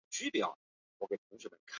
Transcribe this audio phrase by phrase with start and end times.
[0.09, 0.55] 兰屿鱼藤为
[0.97, 1.63] 豆科鱼藤属下的一个种。